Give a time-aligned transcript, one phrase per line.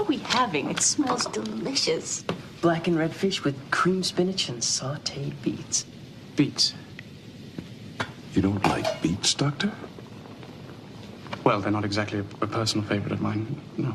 [0.00, 0.70] are we having?
[0.70, 2.24] It smells delicious.
[2.62, 5.84] Black and red fish with cream spinach and sauteed beets.
[6.36, 6.74] Beets.
[8.32, 9.70] You don't like beets, Doctor?
[11.44, 13.94] Well, they're not exactly a, a personal favorite of mine, no.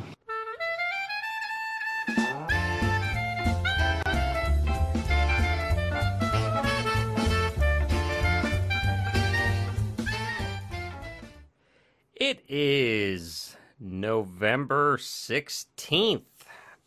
[14.35, 16.21] November 16th,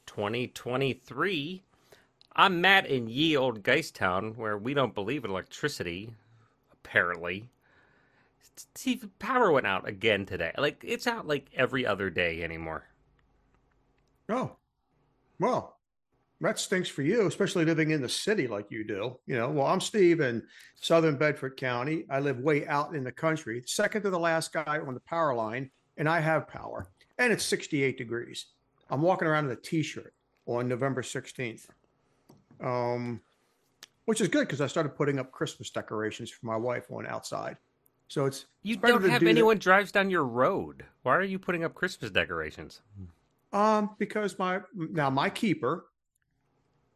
[0.04, 1.62] 2023.
[2.36, 6.12] I'm Matt in ye old Geistown, where we don't believe in electricity,
[6.70, 7.48] apparently.
[8.74, 10.52] See, power went out again today.
[10.58, 12.84] Like, it's out like every other day anymore.
[14.28, 14.56] Oh,
[15.40, 15.78] well,
[16.42, 19.18] that stinks for you, especially living in the city like you do.
[19.24, 20.42] You know, well, I'm Steve in
[20.74, 22.04] Southern Bedford County.
[22.10, 25.34] I live way out in the country, second to the last guy on the power
[25.34, 26.90] line, and I have power.
[27.18, 28.46] And it's 68 degrees.
[28.90, 30.14] I'm walking around in a t-shirt
[30.46, 31.66] on November 16th.
[32.62, 33.20] Um,
[34.06, 37.56] which is good because I started putting up Christmas decorations for my wife on outside.
[38.08, 40.84] So it's You it's don't have do that- anyone drives down your road.
[41.02, 42.80] Why are you putting up Christmas decorations?
[43.52, 45.86] Um, because my now my keeper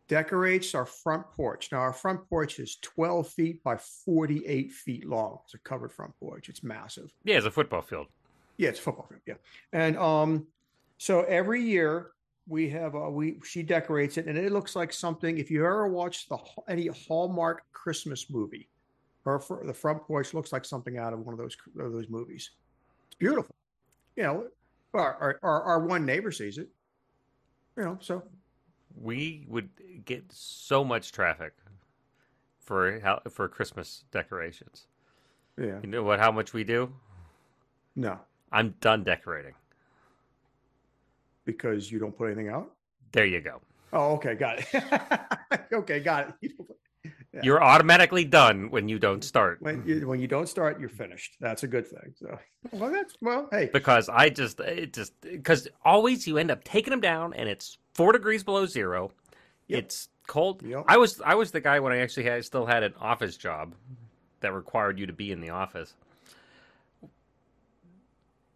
[0.09, 1.70] decorates our front porch.
[1.70, 5.39] Now our front porch is 12 feet by 48 feet long.
[5.45, 6.48] It's a covered front porch.
[6.48, 7.12] It's massive.
[7.25, 8.07] Yeah, it's a football field.
[8.56, 9.20] Yeah, it's a football field.
[9.27, 9.34] Yeah,
[9.72, 10.47] and um,
[10.98, 12.12] so every year
[12.47, 15.39] we have uh, we she decorates it, and it looks like something.
[15.39, 18.69] If you ever watched the any Hallmark Christmas movie,
[19.25, 22.50] her the front porch looks like something out of one of those of those movies.
[23.08, 23.55] It's beautiful.
[24.17, 24.47] You know,
[24.95, 26.69] our our, our, our one neighbor sees it.
[27.77, 28.23] You know, so
[28.95, 29.70] We would
[30.05, 31.55] get so much traffic
[32.61, 34.86] for how, for Christmas decorations.
[35.58, 36.20] yeah, You know what?
[36.20, 36.92] How much we do?
[37.97, 38.19] no,
[38.53, 39.55] I'm done decorating.
[41.45, 42.70] because you don't put anything out.
[43.12, 43.61] There you go.
[43.92, 44.67] Oh, okay, got it.
[45.72, 46.53] okay, got it.
[47.34, 47.41] Yeah.
[47.42, 49.61] You're automatically done when you don't start.
[49.61, 51.36] When you, when you don't start, you're finished.
[51.41, 52.14] That's a good thing.
[52.14, 52.39] So,
[52.73, 56.91] well, that's well, hey, because I just it just because always you end up taking
[56.91, 59.12] them down and it's four degrees below zero.
[59.68, 59.79] Yep.
[59.79, 60.62] It's cold.
[60.62, 60.85] Yep.
[60.89, 63.74] I was I was the guy when I actually had still had an office job
[64.41, 65.95] that required you to be in the office.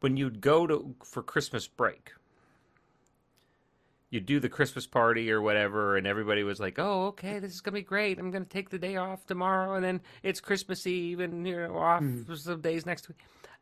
[0.00, 2.12] When you'd go to for Christmas break,
[4.10, 7.60] you'd do the Christmas party or whatever, and everybody was like, "Oh, okay, this is
[7.60, 8.18] gonna be great.
[8.18, 11.76] I'm gonna take the day off tomorrow, and then it's Christmas Eve, and you know
[11.78, 12.24] off Mm-hmm.
[12.24, 13.18] for some days next week."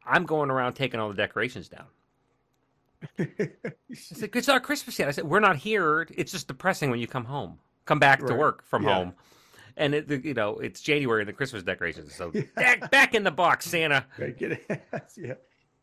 [0.06, 1.86] I'm going around taking all the decorations down.
[3.88, 5.06] It's like it's not Christmas yet.
[5.08, 6.06] I said we're not here.
[6.16, 8.94] It's just depressing when you come home, come back to work from Yeah.
[8.94, 9.14] home,
[9.76, 12.12] and it, you know it's January and the Christmas decorations.
[12.14, 14.04] So back, back in the box, Santa.
[14.18, 14.66] Right, get it.
[15.16, 15.34] yeah,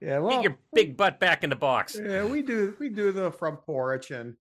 [0.02, 0.20] yeah.
[0.20, 1.98] Well, Get your big butt back in the box.
[2.02, 4.36] yeah, we do we do the front porch, and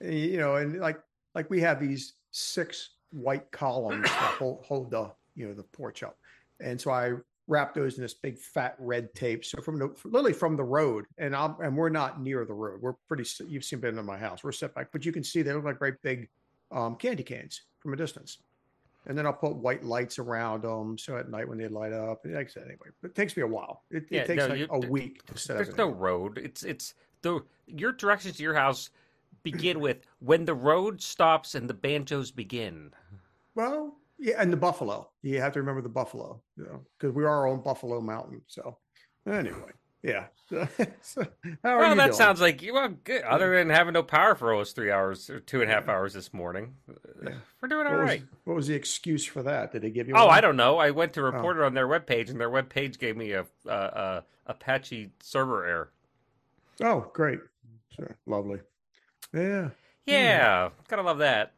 [0.00, 0.98] you know, and like
[1.34, 6.02] like we have these six white columns that hold, hold the you know the porch
[6.02, 6.16] up,
[6.60, 7.12] and so I
[7.46, 9.44] wrap those in this big fat red tape.
[9.44, 12.80] So from the literally from the road, and I'm and we're not near the road.
[12.80, 13.24] We're pretty.
[13.46, 14.44] You've seen been in my house.
[14.44, 16.28] We're set back, but you can see they look like great big
[16.70, 18.38] um, candy canes from a distance.
[19.08, 22.20] And then I'll put white lights around them, so at night when they light up.
[22.26, 23.82] Like I said, anyway, but it takes me a while.
[23.90, 25.64] It, Yeah, it takes no, like you- a there- week to set up.
[25.64, 26.36] There's no road.
[26.38, 28.90] It's it's the your directions to your house
[29.42, 32.92] begin with when the road stops and the banjos begin.
[33.54, 35.08] Well, yeah, and the buffalo.
[35.22, 38.42] You have to remember the buffalo, you know, because we are on Buffalo Mountain.
[38.46, 38.76] So,
[39.26, 40.26] anyway, yeah.
[41.02, 41.26] so,
[41.62, 42.16] how are well, that doing?
[42.16, 43.22] sounds like you well good.
[43.22, 46.14] Other than having no power for almost three hours or two and a half hours
[46.14, 47.34] this morning, uh, Yeah.
[47.60, 49.72] we're doing all What was, what was the excuse for that?
[49.72, 50.14] Did they give you?
[50.16, 50.36] Oh, one?
[50.36, 50.78] I don't know.
[50.78, 51.24] I went to oh.
[51.24, 55.66] report it on their webpage, and their webpage gave me a, a, a Apache server
[55.66, 55.90] error.
[56.82, 57.40] Oh, great.
[57.94, 58.16] Sure.
[58.26, 58.60] Lovely.
[59.34, 59.62] Yeah.
[59.64, 59.68] Hmm.
[60.06, 61.52] Yeah, gotta love that.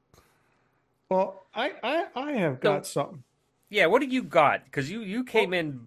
[1.09, 3.23] Well, I I, I have got something.
[3.69, 4.65] Yeah, what do you got?
[4.65, 5.83] Because you you came in Th-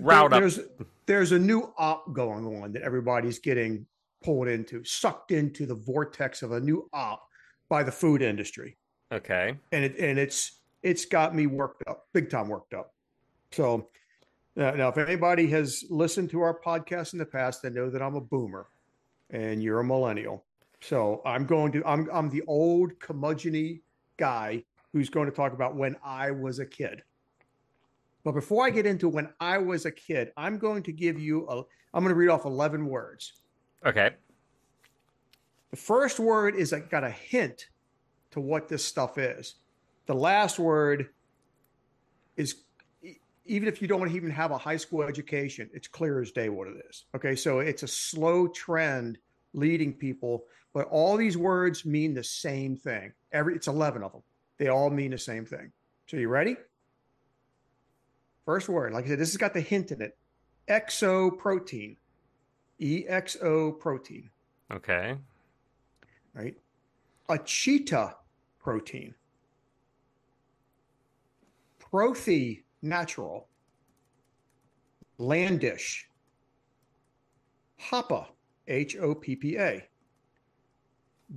[0.00, 0.40] route up.
[0.40, 0.60] there's
[1.06, 3.86] there's a new op going on that everybody's getting
[4.22, 7.26] pulled into, sucked into the vortex of a new op
[7.68, 8.76] by the food industry.
[9.10, 9.56] Okay.
[9.72, 12.94] and it and it's it's got me worked up, big time worked up.
[13.52, 13.88] So
[14.54, 18.02] now, now if anybody has listened to our podcast in the past, they know that
[18.02, 18.66] I'm a boomer,
[19.30, 20.44] and you're a millennial.
[20.80, 23.80] So I'm going to I'm I'm the old curmudgeon
[24.18, 27.02] guy who's going to talk about when I was a kid.
[28.28, 31.48] But before I get into when I was a kid, I'm going to give you
[31.48, 31.62] a
[31.94, 33.32] I'm going to read off 11 words.
[33.86, 34.10] Okay.
[35.70, 37.68] The first word is I got a hint
[38.32, 39.54] to what this stuff is.
[40.04, 41.08] The last word
[42.36, 42.64] is
[43.46, 46.68] even if you don't even have a high school education, it's clear as day what
[46.68, 47.06] it is.
[47.16, 49.16] Okay, so it's a slow trend
[49.54, 50.44] leading people,
[50.74, 53.10] but all these words mean the same thing.
[53.32, 54.22] Every it's 11 of them.
[54.58, 55.72] They all mean the same thing.
[56.08, 56.58] So you ready?
[58.48, 60.16] First word, like I said, this has got the hint in it.
[60.70, 61.98] Exoprotein.
[62.78, 64.30] E X O protein,
[64.72, 65.18] Okay.
[66.32, 66.56] right?
[67.28, 68.14] Acheta
[68.58, 69.14] protein.
[71.78, 73.48] Prothe natural.
[75.20, 76.04] Landish.
[77.78, 78.28] Hoppa,
[78.66, 79.86] H O P P A.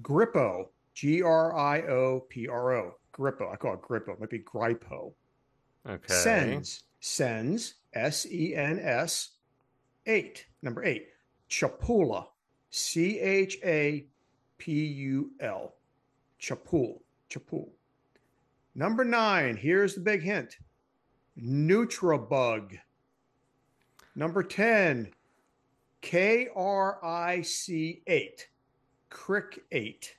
[0.02, 2.96] Grippo, G R I O P R O.
[3.14, 3.52] Grippo.
[3.52, 4.14] I call it Grippo.
[4.14, 5.12] It might be Gripo.
[5.88, 6.14] Okay.
[6.14, 9.32] Sens, Sens, S E N S,
[10.06, 11.08] eight, number eight.
[11.50, 12.28] Chapula,
[12.70, 14.06] C H A
[14.58, 15.76] P U L.
[16.40, 17.00] Chapul,
[17.30, 17.70] Chapul.
[18.74, 20.58] Number nine, here's the big hint
[21.40, 22.78] Nutrabug.
[24.16, 25.10] Number 10,
[26.02, 28.48] K R I C 8,
[29.10, 30.16] Crick 8.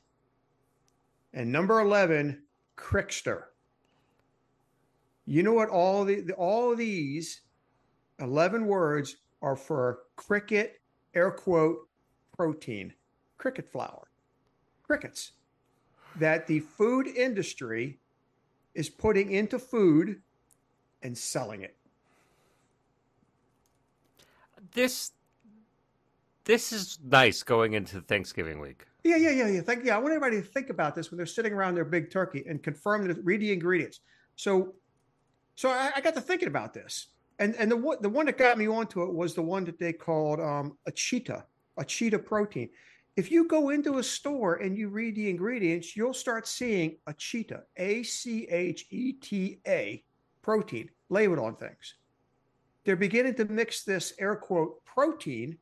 [1.35, 2.43] And number 11,
[2.77, 3.45] Crickster.
[5.27, 5.69] You know what?
[5.69, 7.43] All the, the all these
[8.19, 10.81] 11 words are for cricket,
[11.15, 11.89] air quote,
[12.37, 12.93] protein,
[13.39, 14.09] cricket flour,
[14.83, 15.33] crickets
[16.17, 17.99] that the food industry
[18.75, 20.21] is putting into food
[21.03, 21.77] and selling it.
[24.73, 25.13] This
[26.45, 28.87] this is nice going into Thanksgiving week.
[29.05, 29.61] Yeah, yeah, yeah, yeah.
[29.61, 32.11] Thank, yeah, I want everybody to think about this when they're sitting around their big
[32.11, 34.01] turkey and confirm that read the ingredients.
[34.37, 34.75] So,
[35.55, 37.09] so I, I got to thinking about this,
[37.39, 39.93] and and the the one that got me onto it was the one that they
[39.93, 41.45] called um, Acheta,
[41.79, 42.71] a cheetah protein.
[43.17, 47.63] If you go into a store and you read the ingredients, you'll start seeing Acheta,
[47.77, 50.03] A C H E T A
[50.41, 51.97] protein labeled on things.
[52.85, 55.59] They're beginning to mix this air quote protein,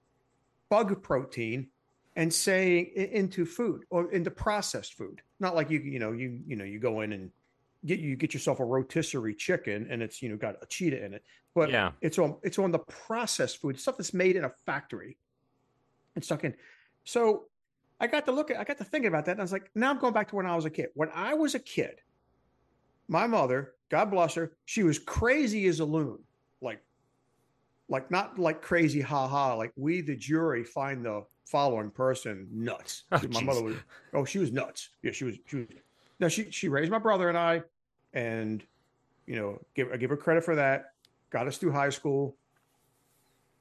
[0.70, 1.68] bug protein,
[2.16, 5.20] and saying into food or into processed food.
[5.40, 7.30] Not like you you know you you know you go in and
[7.86, 11.24] get you get yourself a rotisserie chicken and it's you know got Acheta in it,
[11.54, 11.92] but Yeah.
[12.00, 15.16] it's on it's on the processed food stuff that's made in a factory
[16.14, 16.54] and stuck in.
[17.04, 17.46] So
[18.00, 19.70] I got to look at I got to thinking about that and I was like,
[19.74, 20.88] now I'm going back to when I was a kid.
[20.94, 22.00] When I was a kid,
[23.08, 26.18] my mother, God bless her, she was crazy as a loon,
[26.60, 26.80] like
[27.88, 33.04] like not like crazy ha ha, like we the jury find the following person nuts.
[33.12, 33.44] Oh, my jeez.
[33.44, 33.76] mother was
[34.14, 34.90] oh, she was nuts.
[35.02, 35.66] Yeah, she was she was
[36.20, 37.62] no, she she raised my brother and I
[38.12, 38.62] and
[39.26, 40.92] you know, give I give her credit for that.
[41.30, 42.36] Got us through high school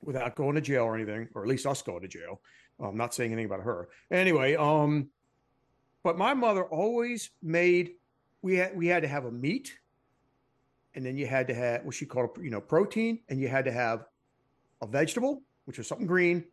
[0.02, 2.42] without going to jail or anything, or at least us going to jail.
[2.80, 3.90] I'm not saying anything about her.
[4.10, 5.10] Anyway, um,
[6.04, 7.92] but my mother always made
[8.42, 9.78] we had we had to have a meat,
[10.96, 13.66] and then you had to have what she called you know protein, and you had
[13.66, 14.06] to have
[14.82, 16.46] a vegetable, which was something green,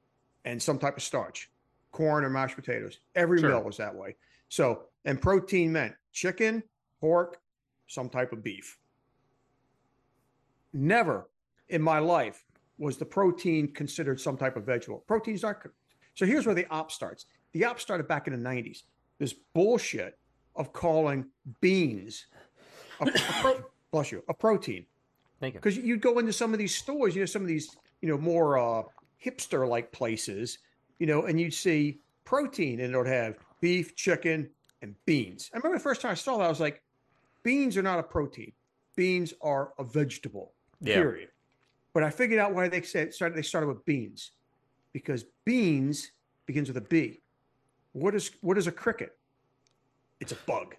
[0.45, 1.51] and some type of starch,
[1.93, 2.99] corn or mashed potatoes.
[3.15, 3.51] Every Sure.
[3.51, 4.17] meal was that way.
[4.49, 6.63] So, and protein meant chicken,
[7.01, 7.39] pork,
[7.87, 8.79] some type of beef.
[10.73, 11.29] Never
[11.69, 12.45] in my life
[12.79, 15.03] was the protein considered some type of vegetable.
[15.07, 15.63] Protein's not.
[16.15, 17.27] So here's where the op starts.
[17.53, 18.83] The op started back in the 90s.
[19.19, 20.19] This bullshit
[20.55, 21.27] of calling
[21.61, 22.27] beans
[23.01, 24.85] a, a pro, bless you, a protein
[25.41, 25.61] Thank you.
[25.61, 28.19] because you'd go into some of these stores, you know, some of these, you know,
[28.19, 28.83] more uh,
[29.25, 30.59] hipster like places,
[30.99, 34.49] you know, and you'd see protein and it would have beef, chicken,
[34.83, 35.51] and beans.
[35.53, 36.83] I remember the first time I saw that, I was like,
[37.43, 38.53] beans are not a protein.
[38.97, 40.97] Beans are a vegetable, Yeah.
[40.97, 41.29] period.
[41.93, 44.33] But I figured out why they said started they started with beans.
[44.93, 46.13] Because beans
[46.47, 47.21] begins with a B.
[47.93, 49.17] What is what is a cricket?
[50.21, 50.75] It's a bug.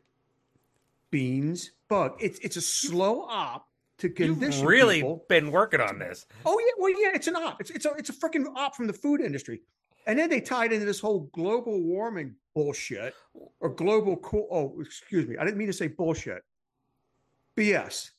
[1.11, 2.17] Beans, bug.
[2.19, 3.67] It's it's a slow op
[3.99, 5.25] to You've condition really people.
[5.29, 6.25] been working on this.
[6.45, 7.61] Oh yeah, well yeah, it's an op.
[7.61, 9.61] It's it's a it's a freaking op from the food industry,
[10.07, 13.13] and then they tied into this whole global warming bullshit
[13.59, 14.47] or global cool.
[14.49, 16.43] Oh, excuse me, I didn't mean to say bullshit.
[17.57, 18.11] BS.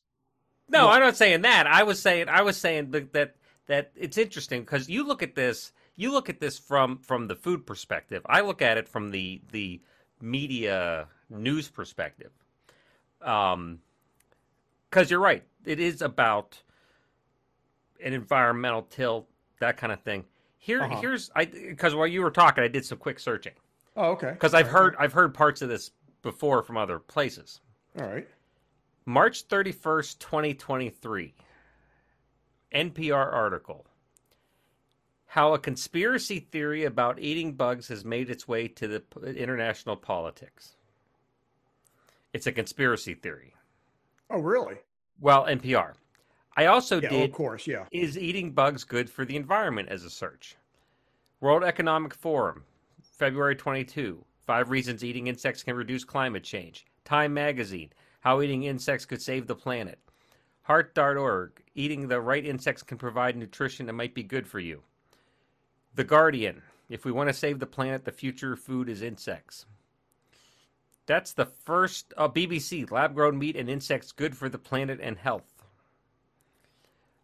[0.68, 1.66] No, I'm not saying that.
[1.66, 5.34] I was saying I was saying that that, that it's interesting because you look at
[5.34, 8.22] this you look at this from from the food perspective.
[8.26, 9.80] I look at it from the the
[10.20, 12.32] media news perspective.
[13.22, 13.80] Um
[14.90, 15.44] cuz you're right.
[15.64, 16.60] It is about
[18.04, 19.26] an environmental tilt,
[19.60, 20.26] that kind of thing.
[20.58, 21.00] Here Uh-huh.
[21.00, 23.54] here's I cuz while you were talking, I did some quick searching
[23.96, 24.36] Oh, okay.
[24.38, 25.90] cuz I've All heard I've heard parts of this
[26.22, 27.60] before from other places.
[27.98, 28.28] All right.
[29.06, 31.34] March 31st, 2023.
[32.74, 33.86] NPR article.
[35.26, 39.02] How a conspiracy theory about eating bugs has made its way to the
[39.34, 40.74] international politics.
[42.34, 43.54] It's a conspiracy theory.
[44.30, 44.76] Oh, really?
[45.20, 45.94] Well, NPR.
[46.58, 47.10] I also Yeah.
[47.10, 47.68] did of course.
[47.68, 47.86] Yeah.
[47.92, 50.56] Is eating bugs good for the environment as a search?
[51.40, 52.64] World Economic Forum.
[53.12, 56.84] February 22, Five Reasons Eating Insects Can Reduce Climate Change.
[57.04, 60.00] Time Magazine, How Eating Insects Could Save the Planet.
[60.62, 64.82] Heart.org, Eating the Right Insects Can Provide Nutrition That Might Be Good for You.
[65.94, 69.66] The Guardian, If We Want to Save the Planet, the Future of Food is Insects.
[71.06, 75.16] That's the first uh, BBC lab grown meat and insects good for the planet and
[75.16, 75.57] health.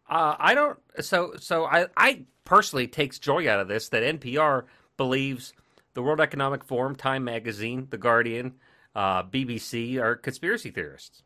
[0.09, 0.79] Uh, I don't.
[1.01, 4.65] So so I I personally takes joy out of this that NPR
[4.97, 5.53] believes
[5.95, 8.55] the World Economic Forum, Time Magazine, The Guardian,
[8.95, 11.23] uh, BBC are conspiracy theorists.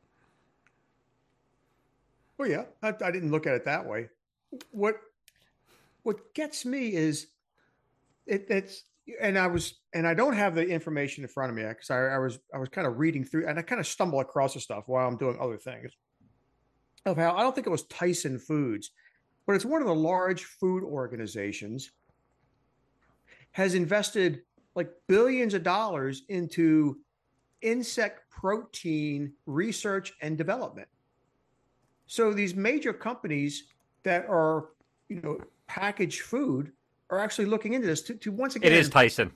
[2.37, 4.09] Well, yeah, I, I didn't look at it that way.
[4.71, 4.97] What
[6.03, 7.27] what gets me is
[8.27, 8.85] it, it's
[9.21, 11.99] and I was and I don't have the information in front of me because I,
[11.99, 14.61] I was I was kind of reading through and I kind of stumble across the
[14.61, 15.93] stuff while I'm doing other things
[17.09, 18.91] of how I don't think it was Tyson Foods,
[19.47, 21.91] but it's one of the large food organizations
[23.53, 24.43] has invested
[24.75, 26.99] like billions of dollars into
[27.63, 30.87] insect protein research and development.
[32.07, 33.65] So these major companies
[34.05, 34.67] that are,
[35.09, 36.73] you know, packaged food
[37.11, 38.73] are actually looking into this to, to once again.
[38.73, 39.33] It is Tyson.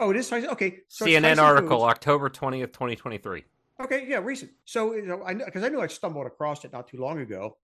[0.00, 0.50] Oh, it is Tyson.
[0.50, 0.80] Okay.
[0.88, 1.90] So CNN article, Foods.
[1.90, 3.44] October twentieth, twenty twenty three.
[3.80, 4.50] Okay, yeah, recent.
[4.64, 7.56] So you know, I because I knew I stumbled across it not too long ago,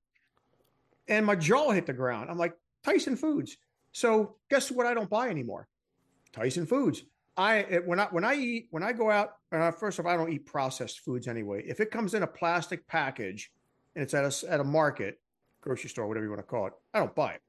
[1.08, 2.30] and my jaw hit the ground.
[2.30, 3.56] I'm like Tyson Foods.
[3.92, 4.86] So guess what?
[4.86, 5.68] I don't buy anymore.
[6.32, 7.02] Tyson Foods.
[7.36, 9.32] I it- when I when I eat when I go out.
[9.52, 11.62] And I, first of all, I don't eat processed foods anyway.
[11.66, 13.52] If it comes in a plastic package
[13.94, 15.20] and it's at a at a market,
[15.60, 17.42] grocery store, whatever you want to call it, I don't buy it.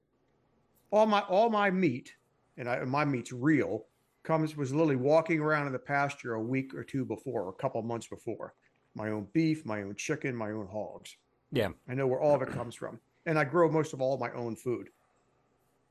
[0.92, 2.14] All my all my meat,
[2.58, 3.86] and I, my meat's real,
[4.28, 7.54] comes was literally walking around in the pasture a week or two before, or a
[7.54, 8.54] couple months before.
[8.94, 11.16] My own beef, my own chicken, my own hogs.
[11.52, 11.70] Yeah.
[11.88, 14.32] I know where all of it comes from, and I grow most of all my
[14.34, 14.90] own food.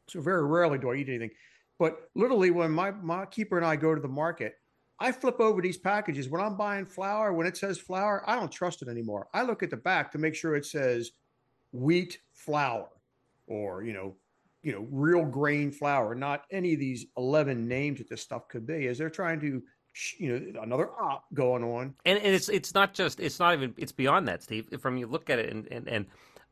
[0.08, 1.30] So very rarely do I eat anything.
[1.78, 4.58] But literally, when my my keeper and I go to the market,
[5.00, 6.28] I flip over these packages.
[6.28, 9.28] When I'm buying flour, when it says flour, I don't trust it anymore.
[9.34, 11.12] I look at the back to make sure it says
[11.72, 12.88] wheat flour,
[13.46, 14.14] or you know,
[14.66, 18.66] you know, real grain flour, not any of these eleven names that this stuff could
[18.66, 18.86] be.
[18.86, 19.62] is they're trying to,
[20.18, 21.94] you know, another op going on.
[22.04, 25.06] and, and it's it's not just it's not even it's beyond that steve from you
[25.06, 26.06] look at it and and, and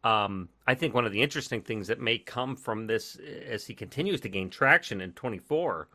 [0.04, 3.18] um, I think one of the interesting things that may come from this
[3.48, 5.88] as he continues to gain traction in 24,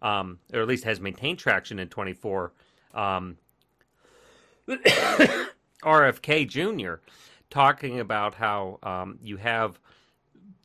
[0.00, 2.52] um, or at least has maintained traction in 24,
[2.94, 3.36] um,
[4.68, 7.02] RFK Jr.
[7.50, 9.80] talking about how um, you have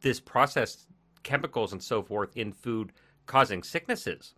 [0.01, 0.85] this processed
[1.23, 2.91] chemicals and so forth in food
[3.25, 4.33] causing sicknesses,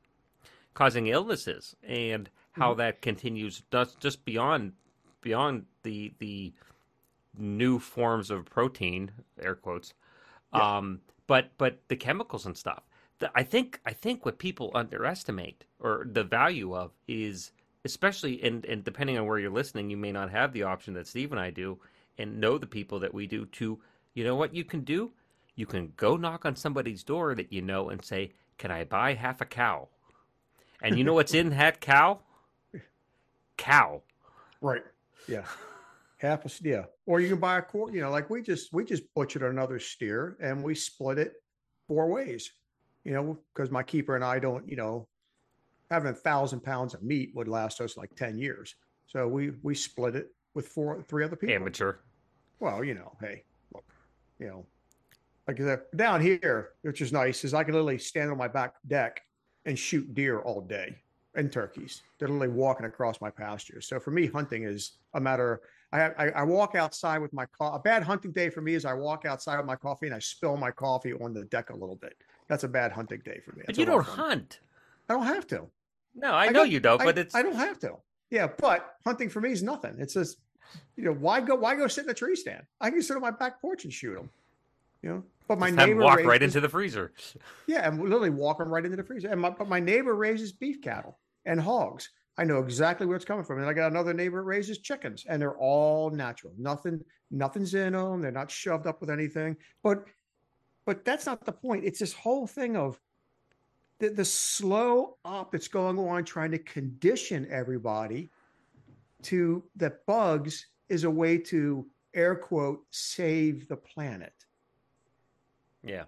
[0.73, 4.73] causing illnesses, and how that continues just just beyond
[5.21, 6.53] beyond the the
[7.37, 9.11] new forms of protein,
[9.41, 9.93] air quotes,
[10.53, 12.83] um, but but the chemicals and stuff.
[13.19, 17.51] The, I think I think what people underestimate or the value of is
[17.85, 21.07] especially and and depending on where you're listening, you may not have the option that
[21.07, 21.79] Steve and I do,
[22.17, 23.45] and know the people that we do.
[23.45, 23.79] To
[24.13, 25.11] you know what you can do,
[25.55, 29.13] you can go knock on somebody's door that you know and say, "Can I buy
[29.13, 29.87] half a cow?"
[30.81, 32.19] And you know what's in that cow?
[33.57, 34.01] Cow.
[34.61, 34.83] Right.
[35.27, 35.45] Yeah.
[36.17, 36.85] Half a yeah.
[37.05, 39.79] Or you can buy a quart, you know, like we just we just butchered another
[39.79, 41.33] steer and we split it
[41.87, 42.51] four ways.
[43.05, 45.07] You know, because my keeper and I don't, you know,
[45.91, 48.75] having a thousand pounds of meat would last us like 10 years.
[49.07, 51.55] So we we split it with four three other people.
[51.55, 51.95] Amateur.
[52.59, 53.43] Well, you know, hey,
[53.73, 53.85] look,
[54.39, 54.65] you know,
[55.47, 58.75] like the, down here, which is nice, is I can literally stand on my back
[58.87, 59.21] deck
[59.65, 60.95] and shoot deer all day
[61.35, 62.01] and turkeys.
[62.19, 63.81] They're literally walking across my pasture.
[63.81, 65.61] So for me, hunting is a matter.
[65.91, 67.75] I, I, I walk outside with my coffee.
[67.75, 70.19] a bad hunting day for me is I walk outside with my coffee and I
[70.19, 72.15] spill my coffee on the deck a little bit.
[72.47, 73.63] That's a bad hunting day for me.
[73.65, 74.59] But you don't hunt.
[75.09, 75.67] I don't have to.
[76.15, 77.95] No, I, know you don't, I- but it's I don't have to.
[78.29, 79.95] Yeah, but hunting for me is nothing.
[79.99, 80.37] It's just
[80.95, 82.63] you know why go why go sit in a tree stand?
[82.81, 84.29] I can sit on my back porch and shoot them.
[85.03, 87.13] You know, but my just have 'em neighbor walk raises, right into the freezer.
[87.67, 89.29] yeah, and literally walk them right into the freezer.
[89.29, 92.09] And my but my neighbor raises beef cattle and hogs.
[92.37, 93.59] I know exactly where it's coming from.
[93.59, 96.53] And I got another neighbor that raises chickens, and they're all natural.
[96.57, 98.21] Nothing, nothing's in them.
[98.21, 99.55] They're not shoved up with anything.
[99.83, 100.05] But,
[100.85, 101.85] but that's not the point.
[101.85, 102.99] It's this whole thing of
[103.99, 108.31] the, the slow op that's going on, trying to condition everybody
[109.23, 111.85] to that bugs is a way to
[112.15, 114.33] air quote save the planet.
[115.83, 116.03] Yeah.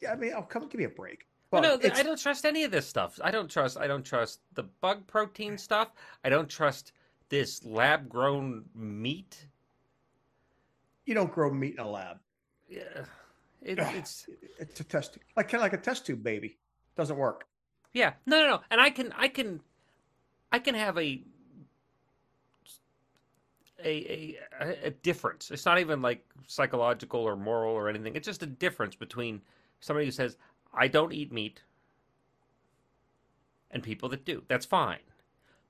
[0.00, 1.26] Yeah, I mean, oh, come give me a break.
[1.50, 3.18] Well, no, it's- I don't trust any of this stuff.
[3.22, 3.78] I don't trust.
[3.78, 5.92] I don't trust the bug protein stuff.
[6.22, 6.92] I don't trust
[7.30, 9.46] this lab grown meat.
[11.04, 12.18] you don't grow meat in a lab.
[12.68, 12.82] Yeah,
[13.62, 16.58] it, it's It's a test, like kind of like a test tube baby.
[16.96, 17.46] Doesn't work.
[17.94, 18.60] Yeah, no, no, no.
[18.70, 19.62] And I can, I can,
[20.52, 21.22] I can have a
[23.84, 25.50] a, a a difference.
[25.50, 28.16] It's not even like psychological or moral or anything.
[28.16, 29.40] It's just a difference between
[29.80, 30.36] somebody who says
[30.74, 31.62] I don't eat meat
[33.70, 34.42] and people that do.
[34.48, 34.98] That's fine.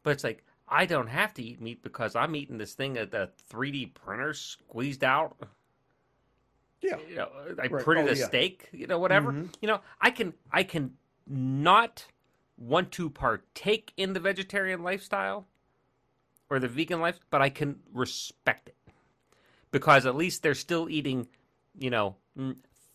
[0.03, 3.11] But it's like I don't have to eat meat because I'm eating this thing at
[3.11, 5.37] the 3D printer squeezed out.
[6.81, 6.97] Yeah.
[7.09, 7.85] You know, I Right.
[7.85, 8.27] printed Oh, a yeah.
[8.27, 8.69] steak.
[8.73, 9.33] You know, whatever.
[9.33, 9.55] Mhm.
[9.61, 10.97] You know, I can I can
[11.27, 12.07] not
[12.57, 15.47] want to partake in the vegetarian lifestyle
[16.51, 18.77] or the vegan life, but I can respect it
[19.71, 21.29] because at least they're still eating,
[21.79, 22.17] you know,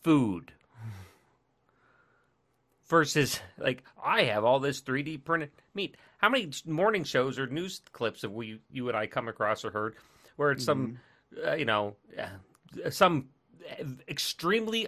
[0.04, 0.52] food.
[2.88, 5.96] Versus, like, I have all this 3D printed meat.
[6.18, 9.72] How many morning shows or news clips have we, you and I, come across or
[9.72, 9.96] heard,
[10.36, 11.00] where it's some,
[11.46, 13.30] uh, you know, uh, some
[14.08, 14.88] extremely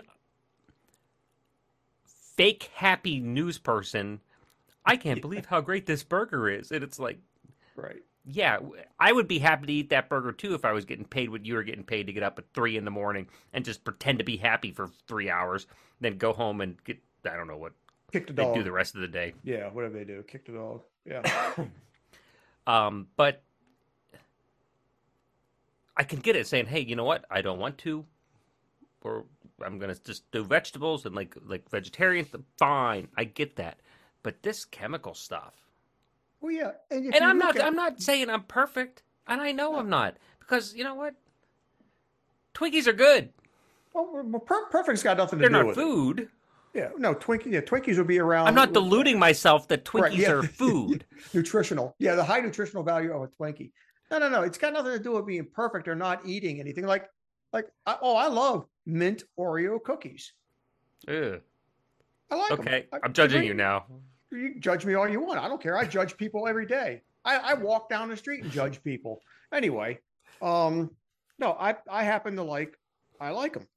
[2.36, 4.22] fake happy news person?
[4.86, 7.20] I can't believe how great this burger is, and it's like,
[7.76, 8.04] Right.
[8.28, 8.60] Yeah,
[9.00, 11.46] I would be happy to eat that burger too if I was getting paid what
[11.46, 14.20] you were getting paid to get up at three in the morning and just pretend
[14.20, 15.68] to be happy for three hours,
[16.02, 17.74] then go home and get I don't know what
[18.12, 18.56] Kick the they dog.
[18.56, 19.34] do the rest of the day.
[19.44, 20.24] Yeah, whatever they do.
[20.24, 20.82] Kick the dog.
[21.06, 21.54] Yeah.
[22.68, 23.44] Um, but
[25.96, 27.26] I can get it saying, hey, you know what?
[27.30, 28.04] I don't want to,
[29.02, 29.26] or
[29.64, 32.26] I'm gonna just do vegetables and like like vegetarian.
[32.58, 33.80] Fine, I get that.
[34.24, 35.54] But this chemical stuff.
[36.46, 36.72] Well, yeah.
[36.92, 40.16] And, and I'm not at- I'm not saying I'm perfect, and I know I'm not
[40.40, 41.16] because you know what?
[42.54, 43.30] Twinkies are good.
[43.94, 45.82] Well, per- perfect's got nothing to They're do not with it.
[45.82, 46.30] food.
[46.74, 46.90] Yeah.
[46.98, 47.52] No, Twinkie.
[47.54, 48.48] Yeah, Twinkies will be around.
[48.48, 50.32] I'm not deluding myself that Twinkies Right, yeah.
[50.32, 51.06] are food.
[51.34, 51.96] nutritional.
[52.00, 53.72] Yeah, the high nutritional value of a Twinkie.
[54.12, 54.42] No, no, no.
[54.44, 56.86] It's got nothing to do with being perfect or not eating anything.
[56.86, 57.10] Like,
[57.54, 60.34] like, I, oh, I love mint Oreo cookies.
[61.08, 61.40] Ugh.
[62.30, 62.52] I like.
[62.52, 63.86] Okay, I- I'm judging you now.
[64.36, 65.40] You can judge me all you want.
[65.40, 65.78] I don't care.
[65.78, 67.02] I judge people every day.
[67.24, 69.22] I, I walk down the street and judge people.
[69.54, 70.00] Anyway,
[70.42, 70.92] um,
[71.40, 72.78] no, I I happen to like
[73.20, 73.68] I like them.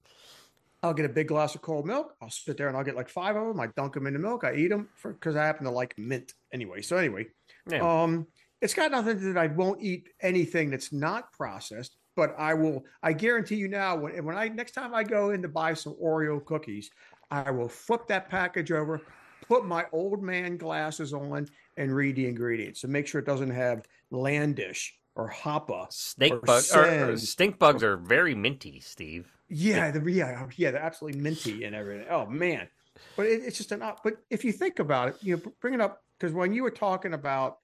[0.83, 2.15] I'll get a big glass of cold milk.
[2.23, 3.59] I'll sit there and I'll get like five of them.
[3.61, 4.45] I dunk them in the milk.
[4.45, 6.83] I eat them because I happen to like mint anyway.
[6.83, 7.27] So anyway,
[7.69, 8.03] Yeah.
[8.03, 8.27] um,
[8.61, 11.97] it's got nothing to do that I won't eat anything that's not processed.
[12.15, 12.85] But I will.
[13.03, 15.95] I guarantee you now, when when I next time I go in to buy some
[16.03, 16.91] Oreo cookies,
[17.31, 19.03] I will flip that package over,
[19.47, 23.51] put my old man glasses on, and read the ingredients to make sure it doesn't
[23.51, 25.93] have Landish or Hoppa.
[25.93, 29.31] Snake bugs or, or stink bugs are very minty, Steve.
[29.49, 32.07] Yeah, the, yeah, yeah, they're absolutely minty and everything.
[32.11, 32.69] Oh man,
[33.17, 33.83] but it, it's just an.
[34.05, 36.71] But if you think about it, you know, bring it up because when you were
[36.71, 37.59] talking about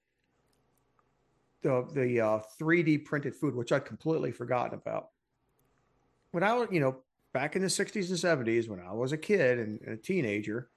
[1.62, 5.08] the the uh, 3D printed food, which I'd completely forgotten about,
[6.30, 6.98] when I was, you know,
[7.32, 10.70] back in the 60s and 70s, when I was a kid and, and a teenager,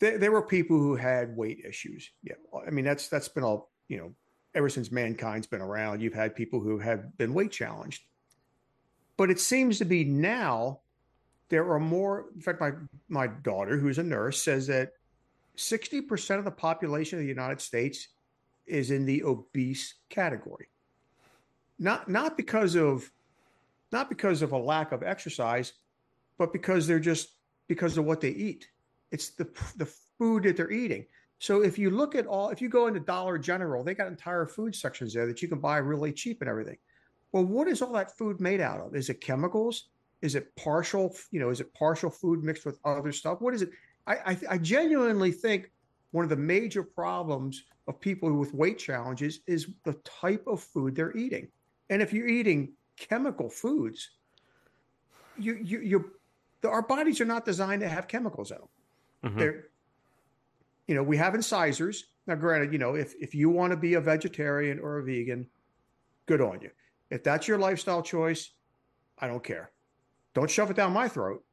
[0.00, 2.10] there, there were people who had weight issues.
[2.22, 2.34] Yeah,
[2.66, 4.14] I mean that's that's been all you know
[4.54, 6.00] ever since mankind's been around.
[6.00, 8.02] You've had people who have been weight challenged
[9.18, 10.80] but it seems to be now
[11.50, 12.72] there are more in fact my
[13.10, 14.92] my daughter who's a nurse says that
[15.58, 18.08] 60% of the population of the united states
[18.64, 20.68] is in the obese category
[21.78, 23.10] not not because of
[23.92, 25.74] not because of a lack of exercise
[26.38, 27.34] but because they're just
[27.66, 28.68] because of what they eat
[29.10, 29.86] it's the the
[30.18, 31.04] food that they're eating
[31.38, 34.46] so if you look at all if you go into dollar general they got entire
[34.46, 36.76] food sections there that you can buy really cheap and everything
[37.32, 38.94] well, what is all that food made out of?
[38.94, 39.88] Is it chemicals?
[40.22, 41.14] Is it partial?
[41.30, 43.40] You know, is it partial food mixed with other stuff?
[43.40, 43.70] What is it?
[44.06, 45.70] I I, I genuinely think
[46.12, 50.94] one of the major problems of people with weight challenges is the type of food
[50.94, 51.48] they're eating.
[51.90, 54.10] And if you're eating chemical foods,
[55.36, 56.12] you you you
[56.64, 58.68] our bodies are not designed to have chemicals in them.
[59.24, 59.38] Mhm.
[59.38, 59.64] They're
[60.86, 62.04] you know, we have incisors.
[62.26, 65.50] Now, granted, you know, if if you want to be a vegetarian or a vegan,
[66.26, 66.70] good on you.
[67.10, 68.50] If that's your lifestyle choice,
[69.18, 69.70] I don't care.
[70.34, 71.44] Don't shove it down my throat.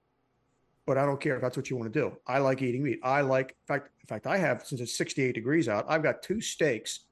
[0.85, 2.15] But I don't care if that's what you want to do.
[2.27, 2.99] I like eating meat.
[3.01, 5.85] I like, in fact, in fact, I have since it's 68 degrees out.
[5.89, 7.05] I've got two steaks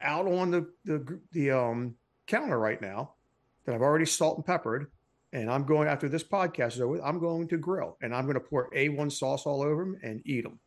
[0.00, 1.94] out on the the the um
[2.26, 3.14] counter right now
[3.64, 4.90] that I've already salt and peppered,
[5.34, 7.02] and I'm going after this podcast is over.
[7.04, 10.22] I'm going to grill, and I'm going to pour A1 sauce all over them and
[10.24, 10.58] eat them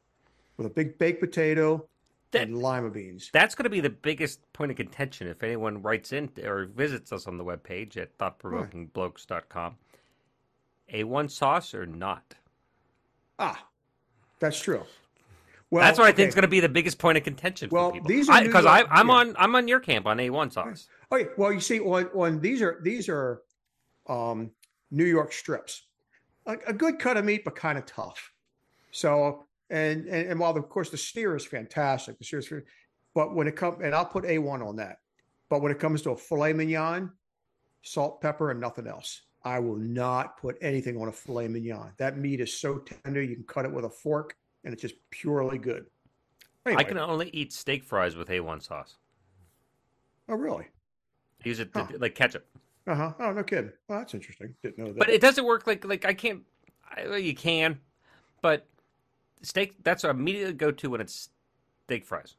[0.57, 1.87] with a big baked potato
[2.31, 3.29] That- and lima beans.
[3.33, 7.11] That's going to be the biggest point of contention if anyone writes in or visits
[7.11, 9.75] us on the webpage at thoughtprovokingblokes.com.
[10.93, 12.35] A1 sauce or not?
[13.39, 13.65] Ah,
[14.39, 14.83] that's true.
[15.69, 17.89] Well, That's what I think is going to be the biggest point of contention Well,
[17.89, 18.07] for people.
[18.07, 19.13] these are because I, I'm yeah.
[19.15, 20.87] on I'm on your camp on A1 sauce.
[21.11, 23.41] Okay, well, you see, on, on these are these are
[24.07, 24.51] um,
[24.91, 25.87] New York strips,
[26.45, 28.31] a, a good cut of meat, but kind of tough.
[28.91, 32.51] So And, and and while of course the steer is fantastic, the steer is,
[33.13, 34.97] but when it comes and I'll put A one on that.
[35.49, 37.11] But when it comes to a filet mignon,
[37.81, 39.21] salt, pepper, and nothing else.
[39.43, 41.93] I will not put anything on a filet mignon.
[41.97, 44.95] That meat is so tender, you can cut it with a fork, and it's just
[45.09, 45.85] purely good.
[46.65, 46.81] Anyway.
[46.81, 48.97] I can only eat steak fries with A1 sauce.
[50.27, 50.65] Oh, really?
[51.45, 51.93] Use it to, Huh.
[51.99, 52.45] like ketchup.
[52.87, 53.13] Uh huh.
[53.19, 53.71] Oh, no kidding.
[53.87, 54.55] Well, that's interesting.
[54.63, 54.97] Didn't know that.
[54.97, 56.43] But it doesn't work like like I can't.
[56.89, 57.79] I, well, you can,
[58.41, 58.65] but
[59.41, 59.75] steak.
[59.83, 61.29] That's what I immediately go to when it's
[61.85, 62.35] steak fries,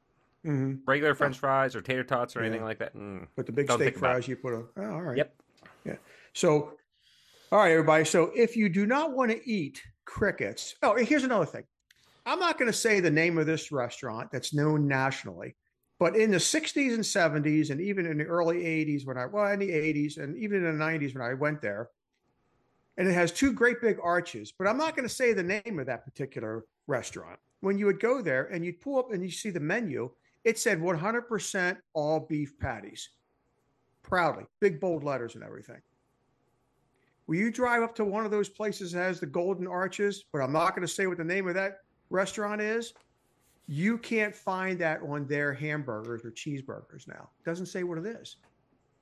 [0.46, 0.76] Mm-hmm.
[0.86, 2.96] regular French fries or tater tots or anything like that.
[2.96, 3.26] Mm.
[3.36, 4.12] But the big Don't steak think about it.
[4.14, 4.64] fries, you put a.
[4.78, 5.16] Oh, all right.
[5.18, 5.34] Yep.
[5.84, 5.96] Yeah.
[6.32, 6.72] So,
[7.52, 8.04] all right, everybody.
[8.04, 11.64] So, if you do not want to eat crickets, oh, here's another thing.
[12.24, 15.56] I'm not going to say the name of this restaurant that's known nationally,
[15.98, 17.02] but in the 60s and
[17.44, 20.64] 70s, and even in the early 80s, when I, well, in the 80s, and even
[20.64, 21.90] in the 90s when I went there,
[22.96, 25.78] and it has two great big arches, but I'm not going to say the name
[25.78, 27.38] of that particular restaurant.
[27.60, 30.10] When you would go there and you'd pull up and you see the menu,
[30.44, 33.10] it said 100% all beef patties.
[34.02, 35.80] Proudly, big bold letters and everything.
[37.26, 40.40] Will you drive up to one of those places that has the golden arches, but
[40.40, 42.94] I'm not going to say what the name of that restaurant is?
[43.70, 47.28] You can't find that on their hamburgers or cheeseburgers now.
[47.38, 48.36] It doesn't say what it is.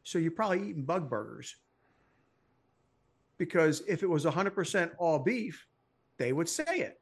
[0.02, 1.54] So you're probably eating bug burgers.
[3.38, 5.64] Because if it was 100% all beef,
[6.18, 7.00] they would say it.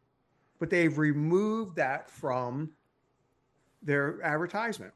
[0.60, 2.70] But they've removed that from
[3.82, 4.92] their advertisement.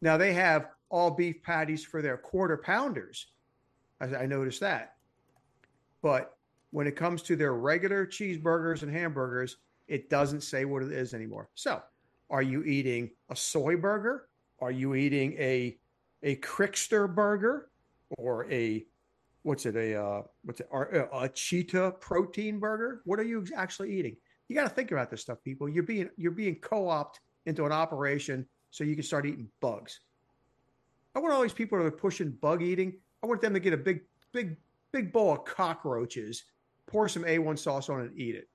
[0.00, 3.26] Now they have all beef patties for their quarter pounders.
[4.00, 4.94] I, I noticed that.
[6.02, 6.36] But
[6.70, 11.14] when it comes to their regular cheeseburgers and hamburgers, it doesn't say what it is
[11.14, 11.48] anymore.
[11.54, 11.82] So,
[12.30, 14.28] are you eating a soy burger?
[14.60, 15.78] Are you eating a
[16.22, 17.68] a Crickster burger
[18.16, 18.86] or a
[19.42, 23.02] what's it a uh, what's it a, a cheetah protein burger?
[23.04, 24.16] What are you actually eating?
[24.48, 25.68] You got to think about this stuff, people.
[25.68, 30.00] You're being you're being co-opted into an operation so you can start eating bugs.
[31.14, 32.94] I want all these people that are pushing bug eating.
[33.22, 34.00] I want them to get a big,
[34.32, 34.56] big,
[34.92, 36.44] big bowl of cockroaches,
[36.86, 38.48] pour some A1 sauce on it, and eat it.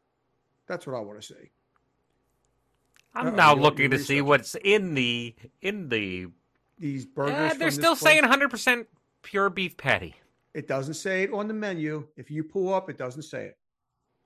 [0.69, 1.49] That's what I want to see.
[3.15, 4.27] I'm Uh-oh, now you- looking you to see research.
[4.27, 6.27] what's in the in the.
[6.77, 7.33] These burgers.
[7.33, 8.87] Yeah, from they're this still place- saying 100 percent
[9.23, 10.15] pure beef patty.
[10.53, 12.07] it doesn't say it on the menu.
[12.15, 13.57] If you pull up, it doesn't say it.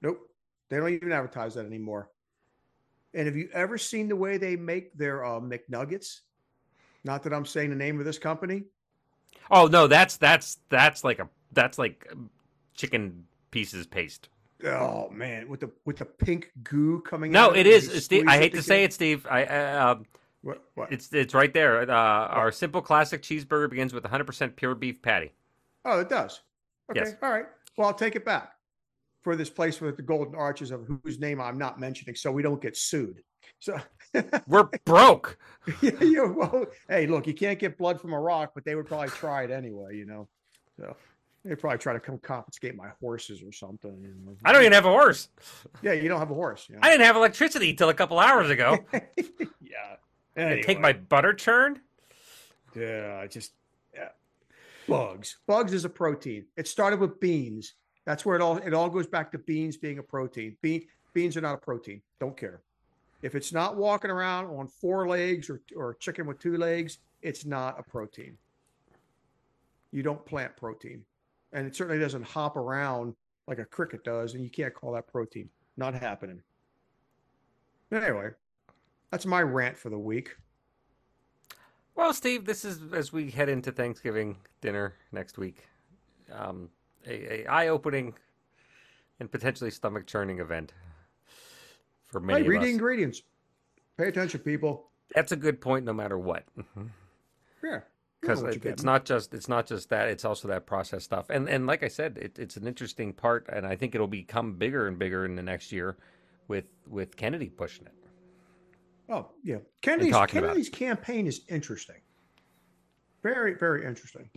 [0.02, 0.30] Nope.
[0.70, 2.10] They don't even advertise that anymore.
[3.14, 6.22] And have you ever seen the way they make their uh, McNuggets?
[7.04, 8.64] Not that I'm saying the name of this company.
[9.52, 12.30] Oh no, that's that's that's like a that's like um,
[12.76, 14.30] chicken pieces paste.
[14.66, 17.54] Oh man, with the with the pink goo coming No, out.
[17.54, 18.26] No, it is Steve.
[18.28, 19.28] I hate to say it, Steve.
[19.30, 20.06] I uh, um,
[20.42, 20.92] What, what?
[20.92, 21.82] it's it's right there.
[21.82, 25.32] Uh, our simple classic cheeseburger begins with 100 percent pure beef patty.
[25.86, 26.42] Oh, it does.
[26.92, 27.02] Okay.
[27.02, 27.16] Yes.
[27.22, 27.46] All right.
[27.78, 28.54] Well, I'll take it back
[29.22, 32.44] for this place with the golden arches of whose name I'm not mentioning, so we
[32.44, 33.22] don't get sued.
[33.60, 33.78] So,
[34.48, 35.38] We're broke.
[35.82, 38.86] yeah, yeah, well, hey, look, you can't get blood from a rock, but they would
[38.86, 40.28] probably try it anyway, you know.
[40.78, 40.96] So
[41.44, 43.96] they'd probably try to come confiscate my horses or something.
[44.02, 44.36] You know?
[44.46, 45.30] I don't even have a horse.
[45.82, 46.68] Yeah, you don't have a horse.
[46.70, 46.82] You know?
[46.84, 48.80] I didn't have electricity till a couple hours ago.
[49.62, 49.96] yeah.
[50.36, 51.80] I Take my butter churn.
[52.76, 53.54] Yeah, I just
[53.94, 54.10] yeah.
[54.88, 55.38] Bugs.
[55.46, 56.46] Bugs is a protein.
[56.58, 57.74] It started with beans.
[58.06, 60.58] That's where it all it all goes back to beans being a protein.
[60.62, 62.02] Bean, beans are not a protein.
[62.20, 62.62] Don't care.
[63.22, 67.46] If it's not walking around on four legs or or chicken with two legs, it's
[67.46, 68.38] not a protein.
[69.92, 71.06] You don't plant protein.
[71.54, 73.16] And it certainly doesn't hop around
[73.48, 75.50] like a cricket does, and you can't call that protein.
[75.78, 76.42] Not happening.
[77.92, 78.32] Anyway,
[79.12, 80.36] that's my rant for the week.
[81.96, 85.68] Well, Steve, this is as we head into Thanksgiving dinner next week.
[86.32, 86.70] Um,
[87.06, 88.16] a, a eye-opening
[89.20, 90.74] and potentially stomach-churning event
[92.10, 93.22] for many Hey, read the ingredients.
[93.98, 94.90] Pay attention, people.
[95.14, 96.46] That's a good point, no matter what,
[97.64, 97.82] Yeah.
[98.24, 101.30] Because it, it's not just it's not just that; it's also that process stuff.
[101.30, 104.54] And and like I said, it, it's an interesting part, and I think it'll become
[104.54, 105.98] bigger and bigger in the next year
[106.48, 107.94] with with Kennedy pushing it.
[109.10, 109.58] Oh, yeah.
[109.82, 110.50] Kennedy's, talking about it.
[110.52, 111.98] Kennedy's campaign is interesting.
[113.22, 114.30] Very, very interesting.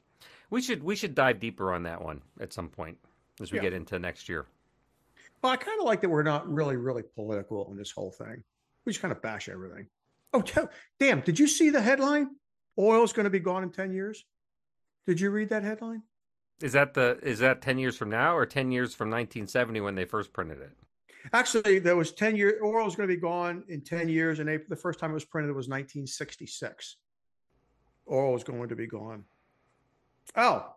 [0.51, 2.99] We should we should dive deeper on that one at some point
[3.41, 3.63] as we Yeah.
[3.63, 4.47] get into next year.
[5.43, 8.43] Well, I kind of like that we're not really, really political on this whole thing.
[8.85, 9.87] We just kind of bash everything.
[10.33, 10.43] Oh,
[10.99, 11.21] damn.
[11.21, 12.31] Did you see the headline?
[12.79, 14.25] Oil's going to be gone in 10 years.
[15.07, 16.03] Did you read that headline?
[16.61, 19.95] Is that the is that ten years from now or ten years from 1970 when
[19.95, 20.73] they first printed it?
[21.33, 22.55] Actually, there was 10 years.
[22.63, 24.39] oil is going to be gone in 10 years.
[24.39, 26.97] And the first time it was printed was 1966.
[28.11, 29.25] Oil is going to be gone.
[30.37, 30.73] Oh,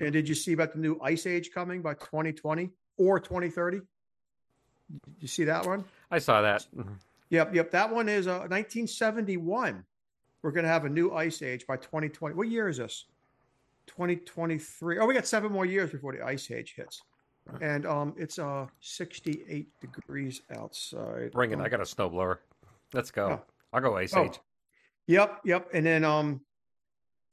[0.00, 3.78] and did you see about the new ice age coming by 2020 or 2030?
[3.78, 3.86] Did
[5.20, 5.84] you see that one?
[6.10, 6.66] I saw that.
[7.28, 7.70] Yep, yep.
[7.70, 9.84] That one is uh, 1971.
[10.42, 12.34] We're going to have a new ice age by 2020.
[12.34, 13.06] What year is this?
[13.88, 14.98] 2023.
[14.98, 17.02] Oh, we got seven more years before the ice age hits.
[17.60, 21.32] And um, it's uh 68 degrees outside.
[21.32, 21.54] Bring it.
[21.54, 22.36] Um, I got a snowblower.
[22.92, 23.40] Let's go.
[23.40, 23.44] Oh.
[23.72, 24.24] I'll go Ice Oh.
[24.24, 24.38] Age.
[25.08, 25.68] Yep, yep.
[25.72, 26.42] And then um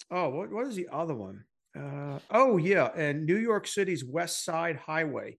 [0.09, 1.43] oh, what what is the other one?
[1.77, 5.37] Uh oh yeah, and New York City's West Side Highway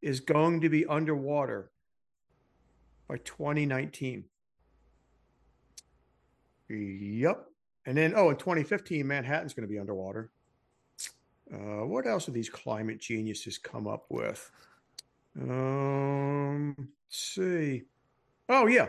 [0.00, 1.72] is going to be underwater
[3.08, 4.24] by 2019.
[6.76, 7.44] Yep.
[7.86, 10.30] And then oh, in 2015 Manhattan's going to be underwater.
[11.52, 14.50] Uh what else have these climate geniuses come up with?
[15.40, 17.82] Um let's see.
[18.48, 18.88] Oh yeah.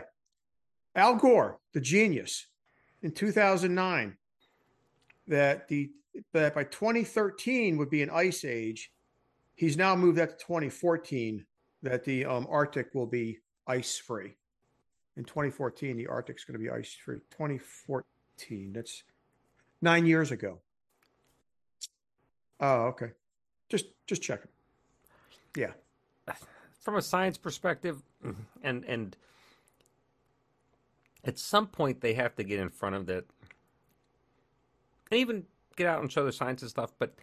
[0.96, 2.46] Al Gore, the genius,
[3.02, 4.16] in 2009,
[5.26, 5.90] that the
[6.32, 8.92] that by 2013 would be an ice age.
[9.56, 11.44] He's now moved that to 2014.
[11.82, 14.36] That the um, Arctic will be ice free.
[15.16, 17.18] In 2014, the Arctic's going to be ice free.
[17.30, 18.72] 2014.
[18.72, 19.04] That's
[19.80, 20.58] nine years ago.
[22.60, 23.10] Oh, okay.
[23.68, 24.50] Just just checking.
[25.56, 25.72] Yeah.
[26.80, 28.02] From a science perspective,
[28.62, 29.16] and and
[31.24, 33.24] at some point they have to get in front of that,
[35.10, 35.44] and even
[35.76, 36.92] get out and show the science and stuff.
[36.98, 37.14] But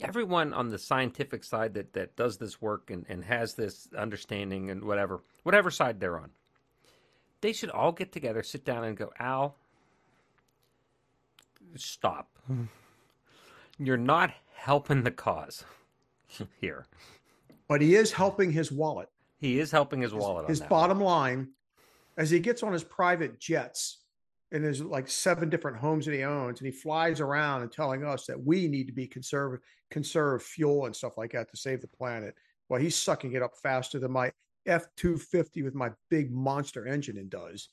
[0.00, 4.70] everyone on the scientific side that that does this work and and has this understanding
[4.70, 6.30] and whatever whatever side they're on,
[7.40, 9.56] they should all get together, sit down, and go, Al,
[11.76, 12.30] stop.
[13.78, 15.64] You're not helping the cause
[16.60, 16.86] here.
[17.68, 19.08] But he is helping his wallet.
[19.38, 20.44] He is helping his his, wallet.
[20.44, 20.68] on his one.
[20.68, 21.48] bottom line
[22.16, 23.98] as he gets on his private jets
[24.52, 28.04] and there's like seven different homes that he owns and he flies around and telling
[28.04, 29.58] us that we need to be conserve
[29.90, 32.34] conserve fuel and stuff like that to save the planet
[32.68, 34.30] well he's sucking it up faster than my
[34.66, 37.68] f-250 with my big monster engine and does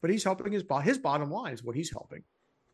[0.00, 2.22] but he's helping his bo- his bottom line is what he's helping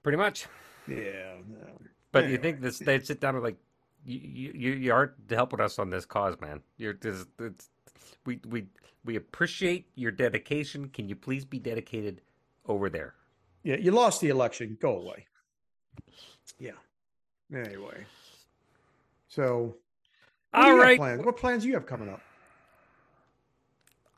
[0.02, 0.46] Pretty much.
[0.88, 1.78] yeah no.
[2.11, 3.57] But you think this they'd sit down and like
[4.05, 4.18] you
[4.55, 6.61] you you aren't helping us on this cause, man.
[6.76, 7.70] You're this it's,
[8.26, 8.66] we we
[9.05, 10.88] we appreciate your dedication.
[10.88, 12.20] Can you please be dedicated
[12.66, 13.14] over there?
[13.64, 15.24] yeah you lost the election go away
[16.59, 16.72] yeah
[17.55, 18.05] anyway
[19.28, 19.76] so
[20.50, 20.98] what do All you have right.
[20.98, 21.24] plans?
[21.24, 22.20] what plans do you have coming up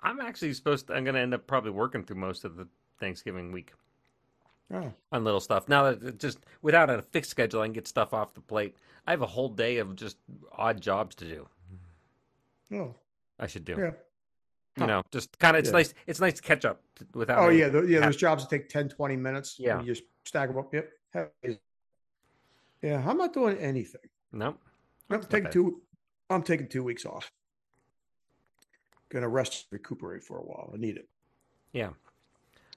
[0.04, 2.68] I'm actually supposed to I'm gonna end up probably working through most of the
[3.00, 3.72] Thanksgiving week
[4.72, 5.68] oh on little stuff.
[5.68, 8.76] Now that it just without a fixed schedule I can get stuff off the plate.
[9.06, 10.16] I have a whole day of just
[10.56, 11.48] odd jobs to do.
[12.74, 12.94] oh
[13.38, 13.76] I should do.
[13.78, 13.90] yeah
[14.78, 15.72] You know, just kind of it's Yeah.
[15.72, 16.82] nice it's nice to catch up
[17.14, 18.00] without Oh yeah, the, yeah.
[18.00, 19.56] Those jobs that take 10, 20 minutes.
[19.58, 19.80] Yeah.
[19.80, 20.72] you just stack them up.
[20.72, 20.90] Yep.
[22.82, 24.00] Yeah, I'm not doing anything.
[24.32, 24.56] No.
[25.10, 25.80] I'm taking two.
[26.28, 27.30] I'm taking two weeks off.
[29.14, 30.72] Gonna rest, recuperate for a while.
[30.74, 31.08] I need it.
[31.72, 31.90] Yeah.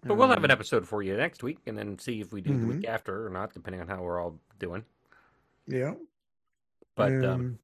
[0.04, 2.42] But we'll have an Um, episode for you next week, and then see if we
[2.42, 2.76] do the Mhm.
[2.76, 4.86] week after or not, depending on how we're all doing.
[5.66, 5.96] Yeah.
[6.94, 7.60] But um, Um,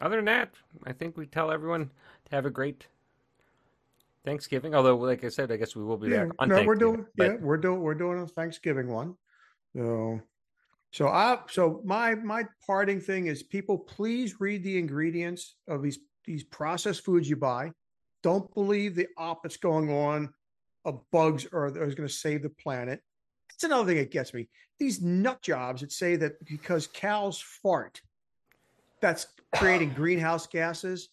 [0.00, 1.90] other than that, I think we tell everyone
[2.24, 2.86] to have a great
[4.24, 4.74] Thanksgiving.
[4.74, 6.24] Although, like I said, I guess we will be yeah.
[6.24, 7.06] back on No, we're doing.
[7.16, 7.80] but Yeah, we're doing.
[7.82, 9.18] We're doing a Thanksgiving one.
[9.76, 10.22] So,
[10.90, 11.42] so I.
[11.50, 17.04] So my my parting thing is, people, please read the ingredients of these these processed
[17.04, 17.72] foods you buy.
[18.22, 20.32] Don't believe the op that's going on
[20.84, 23.02] of bugs or is going to save the planet.
[23.50, 24.48] That's another thing that gets me.
[24.78, 28.00] These nut jobs that say that because cows fart,
[29.00, 31.10] that's creating greenhouse gases.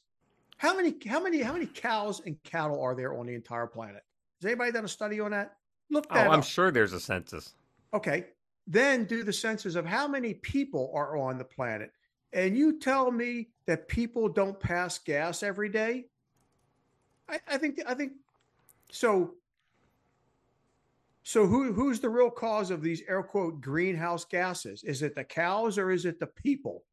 [0.58, 4.04] How many, how many, how many cows and cattle are there on the entire planet?
[4.42, 5.58] Has anybody done a study on that?
[5.90, 6.46] Look oh, that I'm up.
[6.46, 7.54] sure there's a census.
[7.94, 8.26] Okay.
[8.66, 11.92] Then do the census of how many people are on the planet.
[12.34, 16.06] And you tell me that people don't pass gas every day?
[17.30, 18.14] I, I think I think
[18.92, 19.34] so.
[21.24, 24.84] So who who's the real cause of these air quote greenhouse gases?
[24.84, 26.84] Is it the cows or is it the people?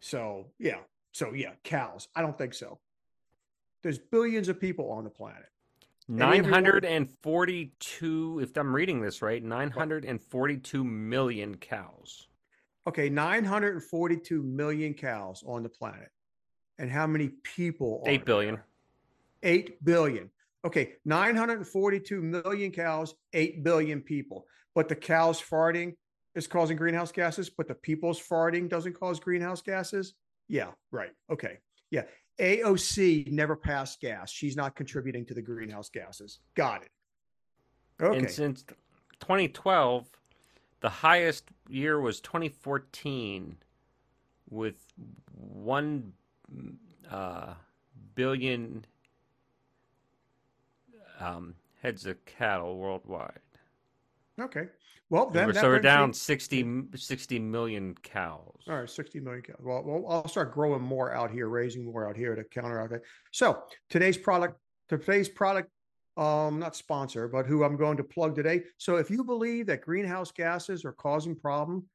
[0.00, 0.78] So yeah.
[1.12, 2.08] So yeah, cows.
[2.14, 2.78] I don't think so.
[3.82, 5.46] There's billions of people on the planet.
[6.10, 12.28] Any of your- 942, if I'm reading this right, 942 million cows.
[12.86, 16.08] Okay, 942 million cows on the planet.
[16.78, 18.02] And how many people?
[18.04, 18.54] are 8 billion.
[18.54, 18.64] there?
[19.42, 20.30] 8 billion.
[20.64, 24.46] Okay, 942 million cows, 8 billion people.
[24.74, 25.94] But the cows farting
[26.34, 30.14] is causing greenhouse gases, but the people's farting doesn't cause greenhouse gases?
[30.48, 31.12] Yeah, right.
[31.30, 31.58] Okay.
[31.90, 32.04] Yeah.
[32.40, 34.30] AOC never passed gas.
[34.30, 36.38] She's not contributing to the greenhouse gases.
[36.54, 36.90] Got it.
[38.00, 38.18] Okay.
[38.18, 38.62] And since
[39.20, 40.08] 2012,
[40.80, 43.56] the highest year was 2014
[44.48, 44.76] with
[45.34, 46.12] 1
[47.10, 47.54] uh,
[48.14, 48.84] billion
[51.20, 53.40] um, heads of cattle worldwide.
[54.40, 54.66] Okay.
[55.10, 58.62] Well, then We're- that so we're me- down 60, 60 million cows.
[58.68, 59.56] All right, 60 million cows.
[59.60, 63.02] Well, well, I'll start growing more out here, raising more out here to counteract that.
[63.32, 64.58] So today's product,
[64.88, 65.70] today's product,
[66.18, 68.64] um, not sponsor, but who I'm going to plug today.
[68.76, 71.88] So if you believe that greenhouse gases are causing problem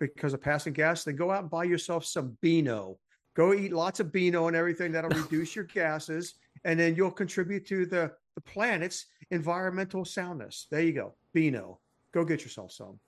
[0.00, 2.98] because of passing gas, then go out and buy yourself some Beano.
[3.38, 7.64] Go eat lots of Beano and everything that'll reduce your gases, and then you'll contribute
[7.68, 10.66] to the the planet's environmental soundness.
[10.72, 11.78] There you go, Beano.
[12.10, 12.98] Go get yourself some.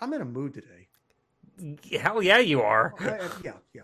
[0.00, 0.88] I'm in a mood today.
[2.00, 2.92] Hell yeah, you are.
[2.98, 3.82] I- yeah, yeah.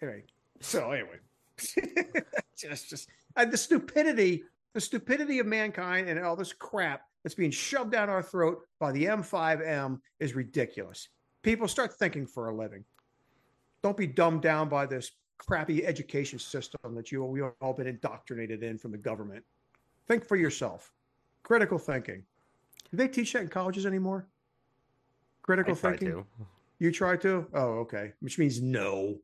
[0.00, 0.22] Anyway,
[0.60, 1.18] so anyway,
[2.56, 7.50] just just uh, the stupidity, the stupidity of mankind, and all this crap that's being
[7.50, 11.08] shoved down our throat by the MSM is ridiculous.
[11.42, 12.84] People start thinking for a living.
[13.82, 18.62] Don't be dumbed down by this crappy education system that you we all been indoctrinated
[18.62, 19.44] in from the government.
[20.08, 20.92] Think for yourself.
[21.42, 22.22] Critical thinking.
[22.90, 24.26] Do they teach that in colleges anymore?
[24.28, 26.08] I Critical try thinking.
[26.08, 26.26] to.
[26.78, 27.46] You try to?
[27.54, 28.12] Oh, okay.
[28.20, 29.18] Which means no.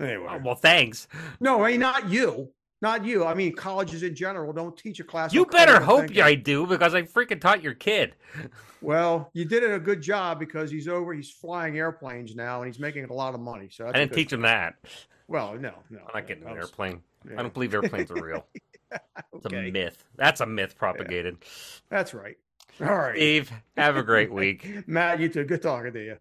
[0.00, 0.26] Anyway.
[0.28, 1.06] Oh, well, thanks.
[1.40, 2.50] no, I mean not you.
[2.84, 3.24] Not you.
[3.24, 5.32] I mean colleges in general don't teach a class.
[5.32, 6.22] You better hope thinking.
[6.22, 8.14] I do because I freaking taught your kid.
[8.82, 11.14] Well, you did it a good job because he's over.
[11.14, 13.70] He's flying airplanes now, and he's making a lot of money.
[13.72, 14.74] So that's I didn't teach him that.
[15.26, 16.00] Well, no, no.
[16.00, 17.00] I'm not getting an was- airplane.
[17.26, 17.38] yeah.
[17.38, 18.44] I don't believe airplanes are real.
[19.32, 19.70] It's Okay.
[19.70, 20.04] a myth.
[20.16, 21.38] That's a myth propagated.
[21.88, 22.36] That's right.
[22.82, 24.86] All right, Steve, have a great week.
[24.86, 25.18] Matt.
[25.18, 25.44] You too.
[25.44, 26.16] Good talking to you.